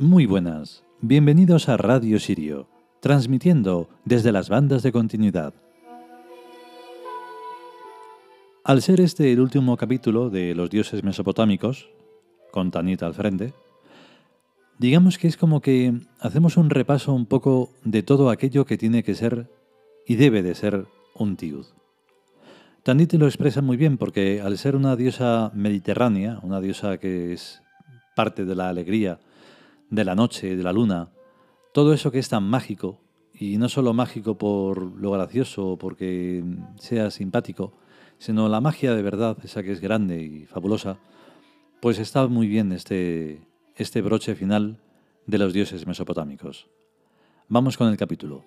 Muy 0.00 0.26
buenas, 0.26 0.84
bienvenidos 1.00 1.68
a 1.68 1.76
Radio 1.76 2.20
Sirio, 2.20 2.68
transmitiendo 3.00 3.88
desde 4.04 4.30
las 4.30 4.48
bandas 4.48 4.84
de 4.84 4.92
continuidad. 4.92 5.54
Al 8.62 8.80
ser 8.80 9.00
este 9.00 9.32
el 9.32 9.40
último 9.40 9.76
capítulo 9.76 10.30
de 10.30 10.54
los 10.54 10.70
dioses 10.70 11.02
mesopotámicos, 11.02 11.90
con 12.52 12.70
Tanit 12.70 13.02
al 13.02 13.12
frente, 13.12 13.54
digamos 14.78 15.18
que 15.18 15.26
es 15.26 15.36
como 15.36 15.60
que 15.60 15.92
hacemos 16.20 16.56
un 16.56 16.70
repaso 16.70 17.12
un 17.12 17.26
poco 17.26 17.70
de 17.82 18.04
todo 18.04 18.30
aquello 18.30 18.66
que 18.66 18.78
tiene 18.78 19.02
que 19.02 19.16
ser 19.16 19.50
y 20.06 20.14
debe 20.14 20.44
de 20.44 20.54
ser 20.54 20.86
un 21.16 21.34
tiud. 21.34 21.66
Tanit 22.84 23.14
lo 23.14 23.26
expresa 23.26 23.62
muy 23.62 23.76
bien 23.76 23.98
porque 23.98 24.40
al 24.40 24.58
ser 24.58 24.76
una 24.76 24.94
diosa 24.94 25.50
mediterránea, 25.54 26.38
una 26.44 26.60
diosa 26.60 26.98
que 26.98 27.32
es 27.32 27.62
parte 28.14 28.44
de 28.44 28.54
la 28.54 28.68
alegría, 28.68 29.18
de 29.90 30.04
la 30.04 30.14
noche, 30.14 30.56
de 30.56 30.62
la 30.62 30.72
luna, 30.72 31.10
todo 31.72 31.92
eso 31.92 32.10
que 32.10 32.18
es 32.18 32.28
tan 32.28 32.44
mágico, 32.44 33.00
y 33.32 33.56
no 33.56 33.68
solo 33.68 33.94
mágico 33.94 34.36
por 34.36 34.82
lo 34.82 35.12
gracioso 35.12 35.68
o 35.68 35.78
porque 35.78 36.42
sea 36.78 37.10
simpático, 37.10 37.72
sino 38.18 38.48
la 38.48 38.60
magia 38.60 38.94
de 38.94 39.02
verdad, 39.02 39.38
esa 39.44 39.62
que 39.62 39.72
es 39.72 39.80
grande 39.80 40.20
y 40.22 40.46
fabulosa, 40.46 40.98
pues 41.80 41.98
está 41.98 42.26
muy 42.26 42.48
bien 42.48 42.72
este, 42.72 43.40
este 43.76 44.02
broche 44.02 44.34
final 44.34 44.80
de 45.26 45.38
los 45.38 45.52
dioses 45.52 45.86
mesopotámicos. 45.86 46.66
Vamos 47.48 47.76
con 47.76 47.88
el 47.88 47.96
capítulo. 47.96 48.44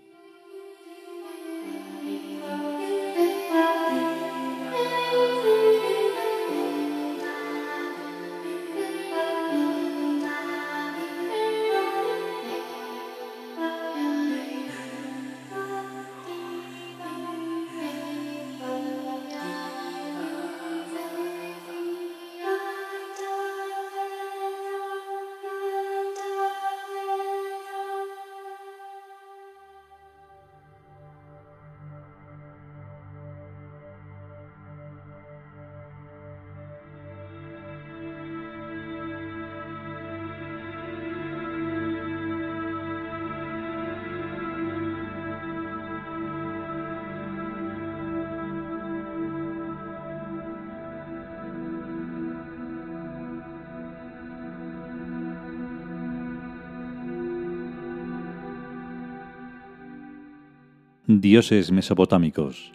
Dioses 61.07 61.71
mesopotámicos. 61.71 62.71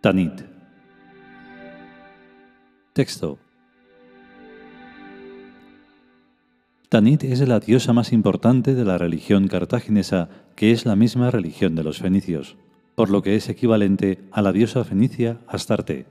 Tanit. 0.00 0.42
Texto. 2.92 3.40
Tanit 6.88 7.24
es 7.24 7.40
la 7.40 7.58
diosa 7.58 7.92
más 7.92 8.12
importante 8.12 8.76
de 8.76 8.84
la 8.84 8.98
religión 8.98 9.48
cartaginesa, 9.48 10.28
que 10.54 10.70
es 10.70 10.86
la 10.86 10.94
misma 10.94 11.32
religión 11.32 11.74
de 11.74 11.82
los 11.82 11.98
fenicios, 11.98 12.56
por 12.94 13.10
lo 13.10 13.22
que 13.22 13.34
es 13.34 13.48
equivalente 13.48 14.20
a 14.30 14.42
la 14.42 14.52
diosa 14.52 14.84
fenicia 14.84 15.40
Astarte. 15.48 16.06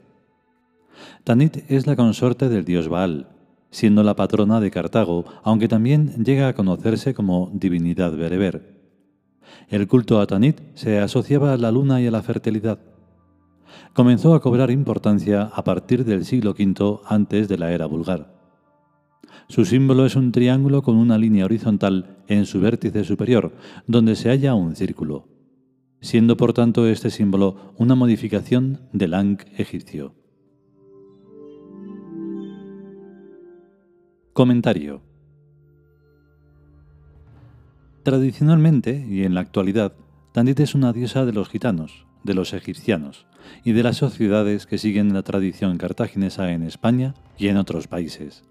Tanit 1.23 1.63
es 1.69 1.87
la 1.87 1.95
consorte 1.95 2.49
del 2.49 2.65
dios 2.65 2.89
Baal, 2.89 3.29
siendo 3.71 4.03
la 4.03 4.17
patrona 4.17 4.59
de 4.59 4.71
Cartago, 4.71 5.23
aunque 5.41 5.69
también 5.69 6.25
llega 6.25 6.49
a 6.49 6.53
conocerse 6.53 7.13
como 7.13 7.49
divinidad 7.53 8.11
bereber. 8.11 8.78
El 9.69 9.87
culto 9.87 10.19
a 10.19 10.27
Tanit 10.27 10.61
se 10.73 10.99
asociaba 10.99 11.53
a 11.53 11.57
la 11.57 11.71
luna 11.71 12.01
y 12.01 12.07
a 12.07 12.11
la 12.11 12.23
fertilidad. 12.23 12.79
Comenzó 13.93 14.33
a 14.33 14.41
cobrar 14.41 14.71
importancia 14.71 15.43
a 15.43 15.63
partir 15.63 16.05
del 16.05 16.25
siglo 16.25 16.51
V 16.51 16.99
antes 17.05 17.47
de 17.47 17.57
la 17.57 17.71
era 17.71 17.85
vulgar. 17.85 18.33
Su 19.47 19.65
símbolo 19.65 20.05
es 20.05 20.15
un 20.15 20.31
triángulo 20.31 20.83
con 20.83 20.95
una 20.95 21.17
línea 21.17 21.45
horizontal 21.45 22.17
en 22.27 22.45
su 22.45 22.59
vértice 22.61 23.03
superior, 23.03 23.51
donde 23.87 24.15
se 24.15 24.29
halla 24.29 24.53
un 24.53 24.75
círculo, 24.75 25.27
siendo 26.01 26.37
por 26.37 26.53
tanto 26.53 26.87
este 26.87 27.09
símbolo 27.09 27.73
una 27.77 27.95
modificación 27.95 28.81
del 28.93 29.13
Ankh 29.13 29.45
egipcio. 29.57 30.13
Comentario 34.33 35.08
Tradicionalmente 38.03 39.05
y 39.09 39.23
en 39.23 39.33
la 39.33 39.41
actualidad, 39.41 39.93
Tanit 40.31 40.59
es 40.61 40.73
una 40.73 40.93
diosa 40.93 41.25
de 41.25 41.33
los 41.33 41.49
gitanos, 41.49 42.05
de 42.23 42.33
los 42.33 42.53
egipcianos 42.53 43.25
y 43.63 43.73
de 43.73 43.83
las 43.83 43.97
sociedades 43.97 44.65
que 44.65 44.77
siguen 44.77 45.13
la 45.13 45.23
tradición 45.23 45.77
cartaginesa 45.77 46.51
en 46.51 46.63
España 46.63 47.13
y 47.37 47.47
en 47.47 47.57
otros 47.57 47.87
países. 47.87 48.43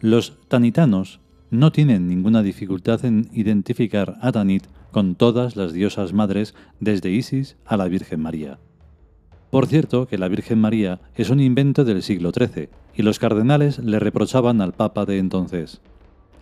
Los 0.00 0.38
tanitanos 0.48 1.20
no 1.50 1.72
tienen 1.72 2.06
ninguna 2.06 2.42
dificultad 2.42 3.04
en 3.04 3.28
identificar 3.32 4.18
a 4.20 4.32
Tanit 4.32 4.66
con 4.90 5.14
todas 5.14 5.56
las 5.56 5.72
diosas 5.72 6.12
madres 6.12 6.54
desde 6.80 7.10
Isis 7.10 7.56
a 7.64 7.76
la 7.76 7.88
Virgen 7.88 8.20
María. 8.20 8.58
Por 9.50 9.66
cierto 9.66 10.06
que 10.06 10.18
la 10.18 10.28
Virgen 10.28 10.60
María 10.60 11.00
es 11.14 11.30
un 11.30 11.40
invento 11.40 11.84
del 11.84 12.02
siglo 12.02 12.32
XIII 12.32 12.68
y 12.94 13.02
los 13.02 13.18
cardenales 13.18 13.78
le 13.78 13.98
reprochaban 13.98 14.60
al 14.60 14.74
Papa 14.74 15.06
de 15.06 15.18
entonces, 15.18 15.80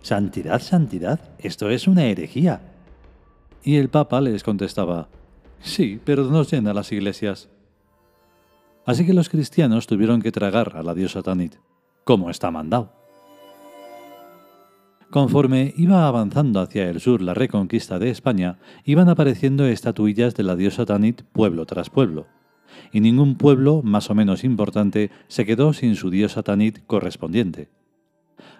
Santidad, 0.01 0.61
santidad, 0.61 1.19
esto 1.39 1.69
es 1.69 1.87
una 1.87 2.05
herejía. 2.05 2.61
Y 3.63 3.75
el 3.75 3.89
Papa 3.89 4.21
les 4.21 4.43
contestaba, 4.43 5.09
sí, 5.61 5.99
pero 6.05 6.23
nos 6.25 6.51
llena 6.51 6.73
las 6.73 6.91
iglesias. 6.91 7.49
Así 8.85 9.05
que 9.05 9.13
los 9.13 9.27
cristianos 9.27 9.85
tuvieron 9.85 10.21
que 10.21 10.31
tragar 10.31 10.77
a 10.77 10.83
la 10.83 10.93
diosa 10.93 11.21
Tanit, 11.21 11.55
como 12.05 12.29
está 12.29 12.51
mandado. 12.51 12.93
Conforme 15.09 15.73
iba 15.77 16.07
avanzando 16.07 16.59
hacia 16.59 16.89
el 16.89 16.99
sur 16.99 17.21
la 17.21 17.33
reconquista 17.33 17.97
de 17.97 18.09
España, 18.09 18.59
iban 18.85 19.09
apareciendo 19.09 19.65
estatuillas 19.65 20.35
de 20.35 20.43
la 20.43 20.55
diosa 20.55 20.85
Tanit 20.85 21.23
pueblo 21.23 21.65
tras 21.65 21.89
pueblo, 21.89 22.27
y 22.91 22.99
ningún 22.99 23.35
pueblo 23.35 23.81
más 23.83 24.09
o 24.09 24.15
menos 24.15 24.43
importante 24.43 25.11
se 25.27 25.45
quedó 25.45 25.73
sin 25.73 25.95
su 25.95 26.09
diosa 26.09 26.43
Tanit 26.43 26.85
correspondiente. 26.87 27.69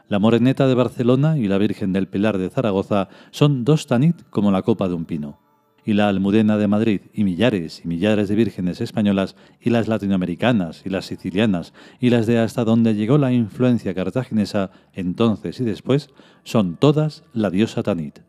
La 0.08 0.20
Moreneta 0.20 0.68
de 0.68 0.76
Barcelona 0.76 1.38
y 1.38 1.48
la 1.48 1.58
Virgen 1.58 1.94
del 1.94 2.08
Pilar 2.08 2.38
de 2.38 2.50
Zaragoza 2.50 3.10
son 3.32 3.66
dos 3.66 3.88
tanit 3.88 4.24
como 4.30 4.52
la 4.52 4.62
copa 4.62 4.88
de 4.88 4.94
un 4.94 5.06
pino. 5.06 5.40
Y 5.86 5.94
la 5.94 6.10
Almudena 6.10 6.58
de 6.58 6.68
Madrid 6.68 7.02
y 7.14 7.24
millares 7.24 7.82
y 7.84 7.88
millares 7.88 8.28
de 8.28 8.36
vírgenes 8.36 8.82
españolas 8.82 9.36
y 9.62 9.70
las 9.70 9.88
latinoamericanas 9.88 10.86
y 10.86 10.90
las 10.90 11.06
sicilianas 11.06 11.74
y 12.00 12.10
las 12.10 12.26
de 12.28 12.40
hasta 12.40 12.66
donde 12.66 12.96
llegó 12.96 13.18
la 13.18 13.32
influencia 13.32 13.94
cartaginesa 13.94 14.72
entonces 14.94 15.60
y 15.60 15.64
después 15.64 16.10
son 16.44 16.76
todas 16.76 17.24
la 17.34 17.50
diosa 17.50 17.84
Tanit. 17.84 18.20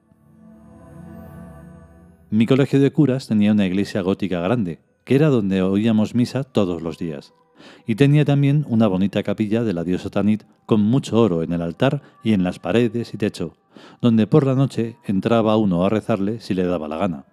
Mi 2.30 2.46
colegio 2.46 2.80
de 2.80 2.92
curas 2.92 3.26
tenía 3.26 3.52
una 3.52 3.66
iglesia 3.66 4.02
gótica 4.02 4.40
grande, 4.40 4.80
que 5.04 5.14
era 5.14 5.28
donde 5.28 5.62
oíamos 5.62 6.14
misa 6.14 6.44
todos 6.44 6.82
los 6.82 6.98
días 6.98 7.32
y 7.86 7.94
tenía 7.94 8.24
también 8.24 8.64
una 8.68 8.86
bonita 8.86 9.22
capilla 9.22 9.62
de 9.62 9.72
la 9.72 9.84
diosa 9.84 10.10
Tanit 10.10 10.44
con 10.66 10.80
mucho 10.80 11.20
oro 11.20 11.42
en 11.42 11.52
el 11.52 11.62
altar 11.62 12.02
y 12.22 12.32
en 12.32 12.44
las 12.44 12.58
paredes 12.58 13.14
y 13.14 13.16
techo, 13.16 13.56
donde 14.00 14.26
por 14.26 14.46
la 14.46 14.54
noche 14.54 14.96
entraba 15.04 15.56
uno 15.56 15.84
a 15.84 15.88
rezarle 15.88 16.40
si 16.40 16.54
le 16.54 16.64
daba 16.64 16.88
la 16.88 16.96
gana. 16.98 17.24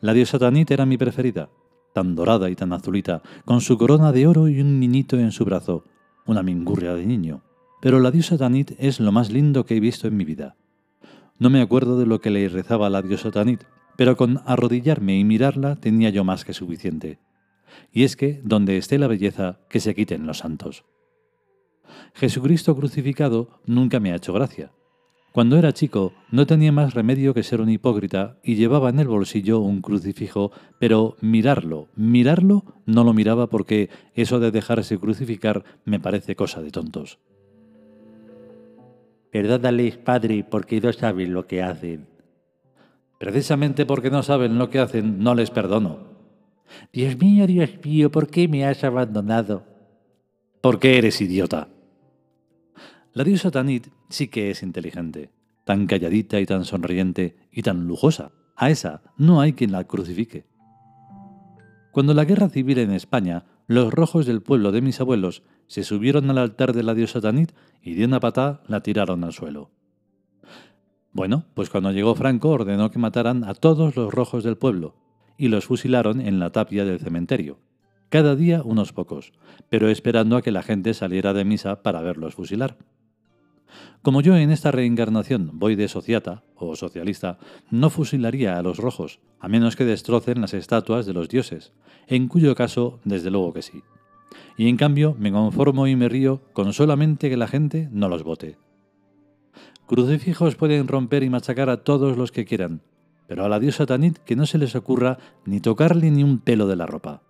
La 0.00 0.12
diosa 0.12 0.38
Tanit 0.38 0.70
era 0.70 0.86
mi 0.86 0.98
preferida, 0.98 1.48
tan 1.92 2.14
dorada 2.14 2.50
y 2.50 2.56
tan 2.56 2.72
azulita, 2.72 3.22
con 3.44 3.60
su 3.60 3.78
corona 3.78 4.12
de 4.12 4.26
oro 4.26 4.48
y 4.48 4.60
un 4.60 4.80
niñito 4.80 5.18
en 5.18 5.32
su 5.32 5.44
brazo, 5.44 5.84
una 6.26 6.42
mingurria 6.42 6.94
de 6.94 7.06
niño. 7.06 7.42
Pero 7.80 8.00
la 8.00 8.10
diosa 8.10 8.36
Tanit 8.36 8.72
es 8.78 9.00
lo 9.00 9.12
más 9.12 9.30
lindo 9.30 9.64
que 9.64 9.76
he 9.76 9.80
visto 9.80 10.08
en 10.08 10.16
mi 10.16 10.24
vida. 10.24 10.56
No 11.38 11.50
me 11.50 11.60
acuerdo 11.60 11.98
de 11.98 12.06
lo 12.06 12.20
que 12.20 12.30
le 12.30 12.48
rezaba 12.48 12.90
la 12.90 13.02
diosa 13.02 13.30
Tanit, 13.30 13.62
pero 13.96 14.16
con 14.16 14.40
arrodillarme 14.46 15.18
y 15.18 15.24
mirarla 15.24 15.76
tenía 15.76 16.10
yo 16.10 16.24
más 16.24 16.44
que 16.44 16.52
suficiente 16.52 17.18
y 17.92 18.04
es 18.04 18.16
que 18.16 18.40
donde 18.44 18.76
esté 18.76 18.98
la 18.98 19.06
belleza, 19.06 19.60
que 19.68 19.80
se 19.80 19.94
quiten 19.94 20.26
los 20.26 20.38
santos. 20.38 20.84
Jesucristo 22.14 22.74
crucificado 22.76 23.60
nunca 23.66 24.00
me 24.00 24.12
ha 24.12 24.16
hecho 24.16 24.32
gracia. 24.32 24.72
Cuando 25.34 25.56
era 25.56 25.72
chico 25.72 26.12
no 26.30 26.46
tenía 26.46 26.70
más 26.70 26.94
remedio 26.94 27.34
que 27.34 27.42
ser 27.42 27.60
un 27.60 27.68
hipócrita 27.68 28.38
y 28.44 28.54
llevaba 28.54 28.88
en 28.90 29.00
el 29.00 29.08
bolsillo 29.08 29.58
un 29.58 29.80
crucifijo, 29.80 30.52
pero 30.78 31.16
mirarlo, 31.20 31.88
mirarlo 31.96 32.62
no 32.86 33.02
lo 33.02 33.12
miraba 33.12 33.48
porque 33.48 33.90
eso 34.14 34.38
de 34.38 34.52
dejarse 34.52 34.96
crucificar 34.96 35.64
me 35.84 35.98
parece 35.98 36.36
cosa 36.36 36.62
de 36.62 36.70
tontos. 36.70 37.18
Perdónales, 39.32 39.96
padre, 39.96 40.46
porque 40.48 40.80
no 40.80 40.92
saben 40.92 41.34
lo 41.34 41.48
que 41.48 41.64
hacen. 41.64 42.06
Precisamente 43.18 43.86
porque 43.86 44.10
no 44.10 44.22
saben 44.22 44.56
lo 44.56 44.70
que 44.70 44.78
hacen, 44.78 45.18
no 45.18 45.34
les 45.34 45.50
perdono. 45.50 46.13
Dios 46.92 47.18
mío, 47.18 47.46
Dios 47.46 47.70
mío, 47.84 48.10
¿por 48.10 48.28
qué 48.28 48.48
me 48.48 48.64
has 48.66 48.84
abandonado? 48.84 49.64
Porque 50.60 50.98
eres 50.98 51.20
idiota. 51.20 51.68
La 53.12 53.24
diosa 53.24 53.50
Tanit 53.50 53.88
sí 54.08 54.28
que 54.28 54.50
es 54.50 54.62
inteligente, 54.62 55.30
tan 55.64 55.86
calladita 55.86 56.40
y 56.40 56.46
tan 56.46 56.64
sonriente 56.64 57.36
y 57.52 57.62
tan 57.62 57.86
lujosa. 57.86 58.32
A 58.56 58.70
esa 58.70 59.02
no 59.16 59.40
hay 59.40 59.52
quien 59.52 59.72
la 59.72 59.84
crucifique. 59.84 60.46
Cuando 61.92 62.14
la 62.14 62.24
guerra 62.24 62.48
civil 62.48 62.78
en 62.78 62.90
España, 62.90 63.44
los 63.66 63.92
rojos 63.92 64.26
del 64.26 64.42
pueblo 64.42 64.72
de 64.72 64.82
mis 64.82 65.00
abuelos 65.00 65.42
se 65.66 65.84
subieron 65.84 66.28
al 66.30 66.38
altar 66.38 66.72
de 66.72 66.82
la 66.82 66.94
diosa 66.94 67.20
Tanit 67.20 67.52
y 67.82 67.94
de 67.94 68.04
una 68.04 68.20
patada 68.20 68.62
la 68.66 68.82
tiraron 68.82 69.22
al 69.24 69.32
suelo. 69.32 69.70
Bueno, 71.12 71.46
pues 71.54 71.70
cuando 71.70 71.92
llegó 71.92 72.16
Franco 72.16 72.50
ordenó 72.50 72.90
que 72.90 72.98
mataran 72.98 73.44
a 73.44 73.54
todos 73.54 73.94
los 73.94 74.12
rojos 74.12 74.42
del 74.42 74.56
pueblo 74.56 75.03
y 75.36 75.48
los 75.48 75.66
fusilaron 75.66 76.20
en 76.20 76.38
la 76.38 76.50
tapia 76.50 76.84
del 76.84 77.00
cementerio. 77.00 77.58
Cada 78.08 78.36
día 78.36 78.62
unos 78.64 78.92
pocos, 78.92 79.32
pero 79.68 79.88
esperando 79.88 80.36
a 80.36 80.42
que 80.42 80.52
la 80.52 80.62
gente 80.62 80.94
saliera 80.94 81.32
de 81.32 81.44
misa 81.44 81.82
para 81.82 82.00
verlos 82.00 82.34
fusilar. 82.34 82.76
Como 84.02 84.20
yo 84.20 84.36
en 84.36 84.50
esta 84.50 84.70
reencarnación 84.70 85.50
voy 85.54 85.74
de 85.74 85.88
sociata 85.88 86.44
o 86.54 86.76
socialista, 86.76 87.38
no 87.70 87.90
fusilaría 87.90 88.58
a 88.58 88.62
los 88.62 88.78
rojos, 88.78 89.20
a 89.40 89.48
menos 89.48 89.76
que 89.76 89.84
destrocen 89.84 90.40
las 90.40 90.54
estatuas 90.54 91.06
de 91.06 91.14
los 91.14 91.28
dioses, 91.28 91.72
en 92.06 92.28
cuyo 92.28 92.54
caso, 92.54 93.00
desde 93.04 93.30
luego 93.30 93.52
que 93.52 93.62
sí. 93.62 93.82
Y 94.56 94.68
en 94.68 94.76
cambio 94.76 95.16
me 95.18 95.32
conformo 95.32 95.86
y 95.86 95.96
me 95.96 96.08
río 96.08 96.42
con 96.52 96.72
solamente 96.72 97.30
que 97.30 97.36
la 97.36 97.48
gente 97.48 97.88
no 97.90 98.08
los 98.08 98.22
vote. 98.22 98.58
Crucifijos 99.86 100.54
pueden 100.54 100.88
romper 100.88 101.22
y 101.22 101.30
machacar 101.30 101.68
a 101.68 101.82
todos 101.84 102.16
los 102.16 102.32
que 102.32 102.44
quieran, 102.44 102.82
pero 103.26 103.44
a 103.44 103.48
la 103.48 103.58
diosa 103.58 103.86
Tanit 103.86 104.18
que 104.18 104.36
no 104.36 104.46
se 104.46 104.58
les 104.58 104.74
ocurra 104.74 105.18
ni 105.44 105.60
tocarle 105.60 106.10
ni 106.10 106.22
un 106.22 106.38
pelo 106.38 106.66
de 106.66 106.76
la 106.76 106.86
ropa. 106.86 107.22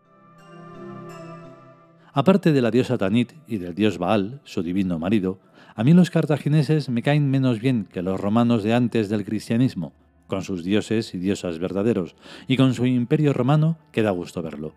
Aparte 2.13 2.53
de 2.53 2.63
la 2.63 2.71
diosa 2.71 2.97
Tanit 2.97 3.33
y 3.47 3.59
del 3.59 3.75
dios 3.75 3.99
Baal, 3.99 4.41
su 4.45 4.63
divino 4.63 4.99
marido, 4.99 5.41
a 5.75 5.83
mí 5.83 5.93
los 5.93 6.11
cartagineses 6.11 6.89
me 6.89 7.03
caen 7.03 7.31
menos 7.31 7.59
bien 7.59 7.89
que 7.93 8.03
los 8.03 8.21
romanos 8.21 8.63
de 8.63 8.75
antes 8.75 9.09
del 9.09 9.25
cristianismo, 9.25 9.93
con 10.29 10.43
sus 10.43 10.63
dioses 10.63 11.15
y 11.15 11.19
diosas 11.19 11.59
verdaderos, 11.59 12.15
y 12.47 12.57
con 12.57 12.75
su 12.75 12.87
imperio 12.87 13.33
romano 13.33 13.79
que 13.91 14.03
da 14.03 14.11
gusto 14.11 14.43
verlo. 14.43 14.75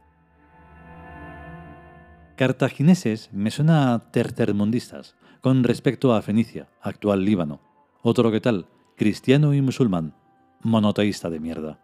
Cartagineses 2.35 3.29
me 3.31 3.51
suena 3.51 3.93
a 3.93 4.11
tercermundistas, 4.11 5.15
con 5.41 5.63
respecto 5.63 6.13
a 6.13 6.21
Fenicia, 6.21 6.67
actual 6.81 7.23
Líbano, 7.23 7.61
otro 8.01 8.31
que 8.31 8.41
tal, 8.41 8.67
cristiano 8.95 9.53
y 9.53 9.61
musulmán, 9.61 10.13
monoteísta 10.61 11.29
de 11.29 11.39
mierda. 11.39 11.79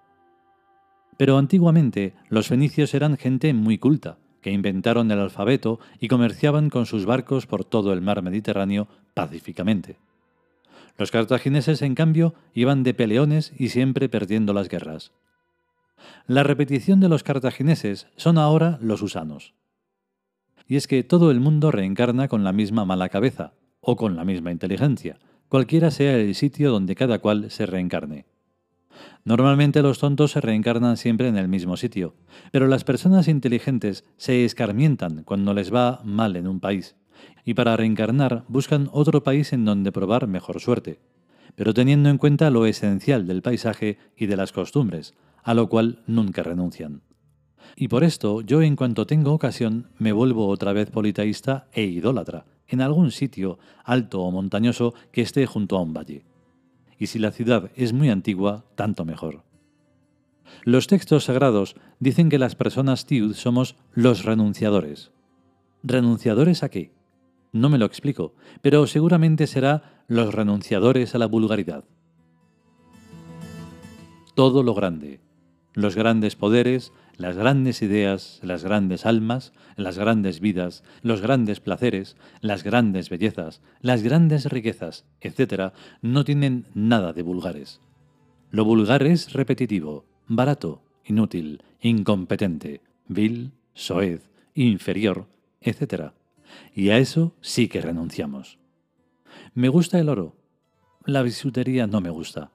Pero 1.17 1.37
antiguamente 1.37 2.13
los 2.29 2.47
fenicios 2.47 2.93
eran 2.93 3.17
gente 3.17 3.53
muy 3.53 3.77
culta, 3.77 4.17
que 4.41 4.51
inventaron 4.51 5.09
el 5.11 5.19
alfabeto 5.19 5.79
y 5.99 6.07
comerciaban 6.07 6.69
con 6.69 6.85
sus 6.85 7.05
barcos 7.05 7.47
por 7.47 7.63
todo 7.65 7.93
el 7.93 8.01
mar 8.01 8.21
Mediterráneo 8.21 8.87
pacíficamente. 9.13 9.97
Los 10.97 11.11
cartagineses, 11.11 11.81
en 11.81 11.95
cambio, 11.95 12.35
iban 12.53 12.83
de 12.83 12.93
peleones 12.93 13.53
y 13.57 13.69
siempre 13.69 14.09
perdiendo 14.09 14.53
las 14.53 14.69
guerras. 14.69 15.11
La 16.27 16.43
repetición 16.43 16.99
de 16.99 17.09
los 17.09 17.23
cartagineses 17.23 18.07
son 18.15 18.37
ahora 18.37 18.77
los 18.81 19.01
usanos. 19.01 19.53
Y 20.67 20.75
es 20.75 20.87
que 20.87 21.03
todo 21.03 21.31
el 21.31 21.39
mundo 21.39 21.71
reencarna 21.71 22.27
con 22.27 22.43
la 22.43 22.53
misma 22.53 22.85
mala 22.85 23.09
cabeza, 23.09 23.53
o 23.81 23.95
con 23.95 24.15
la 24.15 24.23
misma 24.23 24.51
inteligencia, 24.51 25.17
cualquiera 25.49 25.91
sea 25.91 26.15
el 26.15 26.35
sitio 26.35 26.71
donde 26.71 26.95
cada 26.95 27.19
cual 27.19 27.51
se 27.51 27.65
reencarne. 27.65 28.25
Normalmente 29.25 29.81
los 29.81 30.00
tontos 30.00 30.31
se 30.31 30.42
reencarnan 30.42 30.98
siempre 30.98 31.28
en 31.28 31.38
el 31.38 31.48
mismo 31.48 31.78
sitio, 31.78 32.16
pero 32.51 32.68
las 32.68 32.84
personas 32.84 33.28
inteligentes 33.28 34.04
se 34.18 34.45
escarmientan 34.45 35.24
cuando 35.24 35.54
les 35.54 35.74
va 35.74 36.01
mal 36.04 36.36
en 36.36 36.48
un 36.48 36.60
país, 36.60 36.95
y 37.45 37.54
para 37.54 37.78
reencarnar 37.78 38.44
buscan 38.48 38.90
otro 38.92 39.24
país 39.24 39.54
en 39.54 39.66
donde 39.66 39.92
probar 39.92 40.28
mejor 40.28 40.60
suerte, 40.60 41.00
pero 41.56 41.74
teniendo 41.74 42.10
en 42.10 42.18
cuenta 42.18 42.50
lo 42.50 42.66
esencial 42.66 43.28
del 43.28 43.42
paisaje 43.42 43.98
y 44.18 44.25
de 44.25 44.38
las 44.38 44.51
costumbres, 44.51 45.13
a 45.44 45.54
lo 45.54 45.69
cual 45.69 46.04
nunca 46.07 46.44
renuncian. 46.44 47.01
Y 47.75 47.88
por 47.88 48.04
esto 48.04 48.42
yo 48.42 48.62
en 48.62 48.75
cuanto 48.75 49.07
tengo 49.07 49.34
ocasión 49.34 49.88
me 49.98 50.12
vuelvo 50.12 50.48
otra 50.48 50.74
vez 50.74 50.90
politeísta 50.92 51.68
e 51.74 51.84
idólatra, 51.84 52.45
en 52.68 52.81
algún 52.81 53.12
sitio 53.12 53.60
alto 53.84 54.22
o 54.22 54.31
montañoso 54.31 54.94
que 55.12 55.22
esté 55.22 55.45
junto 55.45 55.78
a 55.78 55.81
un 55.81 55.94
valle. 55.94 56.25
Y 57.00 57.07
si 57.07 57.19
la 57.19 57.31
ciudad 57.31 57.72
es 57.75 57.94
muy 57.94 58.10
antigua, 58.10 58.66
tanto 58.75 59.06
mejor. 59.06 59.44
Los 60.63 60.88
textos 60.88 61.25
sagrados 61.25 61.75
dicen 62.00 62.30
que 62.30 62.40
las 62.40 62.56
personas 62.56 63.06
tiud 63.06 63.34
somos 63.34 63.75
los 63.94 64.24
renunciadores. 64.24 65.12
¿Renunciadores 65.83 66.64
a 66.64 66.69
qué? 66.69 66.94
No 67.52 67.69
me 67.69 67.78
lo 67.78 67.85
explico, 67.85 68.33
pero 68.62 68.88
seguramente 68.88 69.47
será 69.47 70.04
los 70.07 70.33
renunciadores 70.33 71.16
a 71.16 71.18
la 71.18 71.28
vulgaridad. 71.28 71.83
Todo 74.35 74.64
lo 74.64 74.73
grande, 74.73 75.19
los 75.73 75.95
grandes 75.95 76.35
poderes, 76.35 76.92
las 77.17 77.37
grandes 77.37 77.81
ideas, 77.81 78.39
las 78.41 78.63
grandes 78.63 79.05
almas, 79.05 79.53
las 79.75 79.97
grandes 79.97 80.39
vidas, 80.39 80.83
los 81.01 81.21
grandes 81.21 81.59
placeres, 81.59 82.17
las 82.41 82.63
grandes 82.63 83.09
bellezas, 83.09 83.61
las 83.81 84.01
grandes 84.01 84.45
riquezas, 84.45 85.05
etc., 85.21 85.73
no 86.01 86.23
tienen 86.23 86.65
nada 86.73 87.13
de 87.13 87.21
vulgares. 87.21 87.81
Lo 88.49 88.65
vulgar 88.65 89.03
es 89.03 89.33
repetitivo, 89.33 90.05
barato, 90.27 90.81
inútil, 91.05 91.61
incompetente, 91.81 92.81
vil, 93.07 93.51
soez, 93.73 94.29
inferior, 94.53 95.27
etc. 95.61 96.11
Y 96.73 96.89
a 96.89 96.97
eso 96.97 97.35
sí 97.41 97.67
que 97.67 97.81
renunciamos. 97.81 98.59
Me 99.53 99.69
gusta 99.69 99.99
el 99.99 100.09
oro. 100.09 100.35
La 101.05 101.21
bisutería 101.21 101.87
no 101.87 102.01
me 102.01 102.09
gusta. 102.09 102.51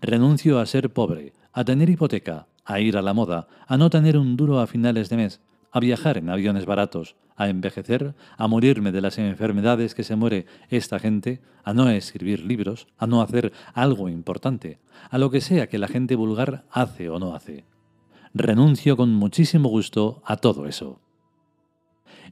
Renuncio 0.00 0.58
a 0.58 0.66
ser 0.66 0.92
pobre, 0.92 1.32
a 1.52 1.64
tener 1.64 1.90
hipoteca, 1.90 2.46
a 2.64 2.80
ir 2.80 2.96
a 2.96 3.02
la 3.02 3.14
moda, 3.14 3.48
a 3.66 3.76
no 3.76 3.90
tener 3.90 4.16
un 4.16 4.36
duro 4.36 4.60
a 4.60 4.66
finales 4.66 5.08
de 5.08 5.16
mes, 5.16 5.40
a 5.70 5.80
viajar 5.80 6.18
en 6.18 6.30
aviones 6.30 6.66
baratos, 6.66 7.16
a 7.36 7.48
envejecer, 7.48 8.14
a 8.36 8.46
morirme 8.46 8.92
de 8.92 9.00
las 9.00 9.18
enfermedades 9.18 9.94
que 9.94 10.04
se 10.04 10.16
muere 10.16 10.46
esta 10.70 10.98
gente, 10.98 11.40
a 11.64 11.74
no 11.74 11.88
escribir 11.90 12.44
libros, 12.44 12.86
a 12.96 13.06
no 13.06 13.22
hacer 13.22 13.52
algo 13.72 14.08
importante, 14.08 14.78
a 15.10 15.18
lo 15.18 15.30
que 15.30 15.40
sea 15.40 15.68
que 15.68 15.78
la 15.78 15.88
gente 15.88 16.14
vulgar 16.14 16.64
hace 16.70 17.08
o 17.08 17.18
no 17.18 17.34
hace. 17.34 17.64
Renuncio 18.34 18.96
con 18.96 19.12
muchísimo 19.12 19.68
gusto 19.68 20.22
a 20.24 20.36
todo 20.36 20.66
eso. 20.66 21.00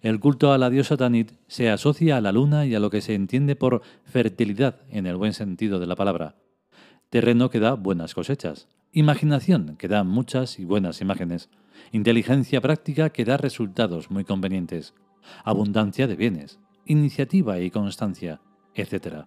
El 0.00 0.18
culto 0.18 0.52
a 0.52 0.58
la 0.58 0.70
diosa 0.70 0.96
Tanit 0.96 1.32
se 1.46 1.70
asocia 1.70 2.16
a 2.16 2.20
la 2.20 2.32
luna 2.32 2.66
y 2.66 2.74
a 2.74 2.80
lo 2.80 2.90
que 2.90 3.00
se 3.00 3.14
entiende 3.14 3.54
por 3.54 3.82
fertilidad 4.04 4.80
en 4.88 5.06
el 5.06 5.16
buen 5.16 5.32
sentido 5.32 5.78
de 5.78 5.86
la 5.86 5.94
palabra. 5.94 6.36
Terreno 7.08 7.50
que 7.50 7.60
da 7.60 7.74
buenas 7.74 8.14
cosechas, 8.14 8.68
Imaginación, 8.94 9.76
que 9.78 9.88
da 9.88 10.04
muchas 10.04 10.58
y 10.58 10.66
buenas 10.66 11.00
imágenes. 11.00 11.48
Inteligencia 11.92 12.60
práctica, 12.60 13.08
que 13.08 13.24
da 13.24 13.38
resultados 13.38 14.10
muy 14.10 14.24
convenientes. 14.24 14.92
Abundancia 15.44 16.06
de 16.06 16.14
bienes. 16.14 16.60
Iniciativa 16.84 17.58
y 17.58 17.70
constancia, 17.70 18.42
etc. 18.74 19.24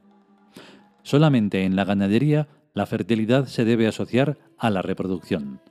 Solamente 1.01 1.63
en 1.63 1.75
la 1.75 1.83
ganadería 1.83 2.47
la 2.75 2.85
fertilidad 2.85 3.47
se 3.47 3.65
debe 3.65 3.87
asociar 3.87 4.37
a 4.59 4.69
la 4.69 4.83
reproducción. 4.83 5.61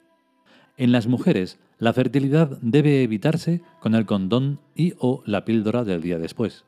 En 0.77 0.91
las 0.91 1.07
mujeres, 1.07 1.61
la 1.79 1.93
fertilidad 1.93 2.59
debe 2.63 3.05
evitarse 3.05 3.63
con 3.79 3.95
el 3.95 4.07
condón 4.07 4.59
y 4.75 4.95
o 4.99 5.23
la 5.25 5.45
píldora 5.45 5.85
del 5.85 6.03
día 6.03 6.19
después. 6.19 6.65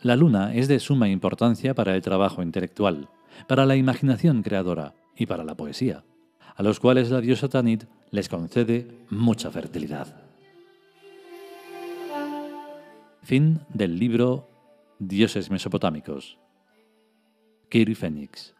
La 0.00 0.16
luna 0.16 0.54
es 0.54 0.68
de 0.68 0.80
suma 0.80 1.10
importancia 1.10 1.74
para 1.74 1.94
el 1.94 2.00
trabajo 2.00 2.42
intelectual, 2.42 3.10
para 3.46 3.66
la 3.66 3.76
imaginación 3.76 4.42
creadora 4.42 4.94
y 5.14 5.26
para 5.26 5.44
la 5.44 5.54
poesía 5.54 6.02
a 6.56 6.62
los 6.62 6.80
cuales 6.80 7.10
la 7.10 7.20
diosa 7.20 7.48
Tanit 7.48 7.84
les 8.10 8.28
concede 8.28 8.86
mucha 9.10 9.50
fertilidad. 9.50 10.06
Fin 13.22 13.60
del 13.68 13.98
libro 13.98 14.48
Dioses 14.98 15.50
Mesopotámicos. 15.50 16.38
Kiri 17.68 17.94
Fénix. 17.94 18.54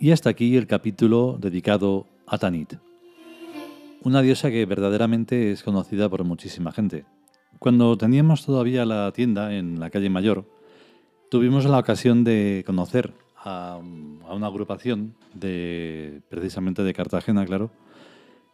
Y 0.00 0.12
hasta 0.12 0.30
aquí 0.30 0.56
el 0.56 0.68
capítulo 0.68 1.38
dedicado 1.40 2.06
a 2.24 2.38
Tanit, 2.38 2.74
una 4.02 4.22
diosa 4.22 4.48
que 4.48 4.64
verdaderamente 4.64 5.50
es 5.50 5.64
conocida 5.64 6.08
por 6.08 6.22
muchísima 6.22 6.70
gente. 6.70 7.04
Cuando 7.58 7.98
teníamos 7.98 8.46
todavía 8.46 8.84
la 8.84 9.10
tienda 9.12 9.54
en 9.54 9.80
la 9.80 9.90
calle 9.90 10.10
Mayor, 10.10 10.44
tuvimos 11.28 11.64
la 11.64 11.78
ocasión 11.78 12.22
de 12.22 12.62
conocer 12.64 13.14
a, 13.36 13.80
una 14.30 14.46
agrupación 14.46 15.14
de 15.34 16.22
precisamente 16.28 16.82
de 16.82 16.94
Cartagena, 16.94 17.44
claro, 17.46 17.70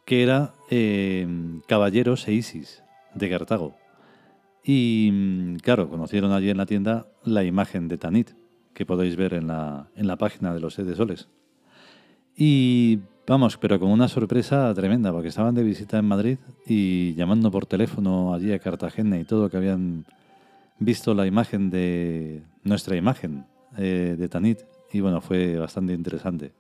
que 0.07 0.23
era 0.23 0.55
eh, 0.71 1.27
Caballeros 1.67 2.27
e 2.29 2.33
Isis 2.33 2.83
de 3.15 3.29
Cartago. 3.29 3.77
Y 4.65 5.57
claro, 5.59 5.91
conocieron 5.91 6.33
allí 6.33 6.49
en 6.49 6.57
la 6.57 6.67
tienda 6.67 7.07
la 7.25 7.45
imagen 7.45 7.89
de 7.89 7.99
Tanit, 7.99 8.31
que 8.73 8.87
podéis 8.87 9.17
ver 9.17 9.35
en 9.35 9.49
la, 9.49 9.89
en 9.97 10.07
la 10.07 10.17
página 10.17 10.55
de 10.55 10.61
los 10.61 10.75
Siete 10.75 10.97
Soles. 10.97 11.29
Y 12.37 13.01
vamos, 13.27 13.57
pero 13.57 13.79
con 13.81 13.91
una 13.91 14.09
sorpresa 14.09 14.73
tremenda, 14.75 15.13
porque 15.13 15.29
estaban 15.29 15.55
de 15.55 15.63
visita 15.63 15.99
en 15.99 16.05
Madrid 16.07 16.39
y 16.67 17.15
llamando 17.15 17.51
por 17.51 17.67
teléfono 17.67 18.35
allí 18.35 18.53
a 18.53 18.59
Cartagena 18.59 19.19
y 19.19 19.25
todo, 19.25 19.49
que 19.49 19.57
habían 19.57 20.05
visto 20.79 21.15
la 21.15 21.27
imagen 21.27 21.71
de 21.71 22.43
nuestra 22.63 22.97
imagen 22.97 23.47
eh, 23.79 24.17
de 24.19 24.29
Tanit. 24.29 24.61
Y 24.93 25.01
bueno, 25.01 25.21
fue 25.21 25.59
bastante 25.59 25.93
interesante. 25.93 26.53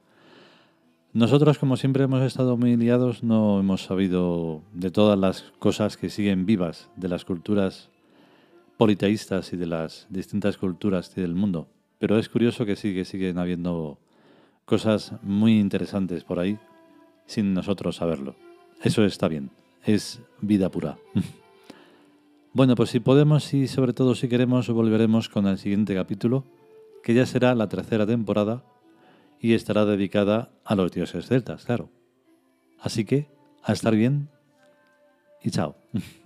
Nosotros, 1.13 1.59
como 1.59 1.77
siempre 1.77 2.05
hemos 2.05 2.23
estado 2.23 2.57
muy 2.57 2.77
liados, 2.77 3.23
no 3.23 3.61
hemos 3.61 3.85
sabido 3.85 4.63
de 4.73 4.91
todas 4.91 5.17
las 5.17 5.53
cosas 5.61 5.97
que 5.97 6.11
siguen 6.11 6.45
vivas 6.45 6.91
de 6.97 7.09
las 7.09 7.25
culturas 7.25 7.89
politeístas 8.77 9.53
y 9.53 9.57
de 9.57 9.67
las 9.67 10.09
distintas 10.11 10.57
culturas 10.57 11.15
del 11.15 11.37
mundo. 11.37 11.69
Pero 12.01 12.19
es 12.19 12.29
curioso 12.29 12.67
que 12.67 12.75
sí, 12.75 12.93
que 12.93 13.05
siguen 13.05 13.39
habiendo 13.39 13.99
cosas 14.65 15.13
muy 15.23 15.59
interesantes 15.59 16.25
por 16.25 16.39
ahí 16.39 16.59
sin 17.27 17.55
nosotros 17.55 17.97
saberlo. 17.97 18.37
Eso 18.83 19.05
está 19.05 19.29
bien, 19.29 19.51
es 19.85 20.21
vida 20.41 20.71
pura. 20.71 20.99
bueno, 22.53 22.75
pues 22.75 22.91
si 22.91 23.01
podemos 23.01 23.53
y 23.55 23.67
sobre 23.67 23.93
todo 23.93 24.15
si 24.15 24.29
queremos, 24.29 24.69
volveremos 24.69 25.29
con 25.29 25.47
el 25.47 25.59
siguiente 25.59 25.95
capítulo, 25.95 26.45
que 27.03 27.15
ya 27.15 27.27
será 27.27 27.55
la 27.55 27.69
tercera 27.69 28.07
temporada 28.07 28.65
y 29.41 29.55
estará 29.55 29.85
dedicada 29.85 30.51
a 30.65 30.75
los 30.75 30.93
dioses 30.93 31.27
celtas, 31.27 31.65
claro. 31.65 31.91
Así 32.79 33.05
que, 33.05 33.29
a 33.63 33.73
estar 33.73 33.95
bien 33.95 34.29
y 35.43 35.51
chao. 35.51 35.77